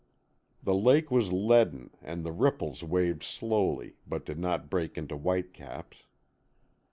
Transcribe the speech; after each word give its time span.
The 0.63 0.73
lake 0.73 1.11
was 1.11 1.31
leaden, 1.31 1.91
and 2.01 2.23
the 2.23 2.31
ripples 2.31 2.81
waved 2.81 3.21
slowly 3.21 3.97
but 4.07 4.25
did 4.25 4.39
not 4.39 4.67
break 4.67 4.97
into 4.97 5.15
whitecaps. 5.15 6.07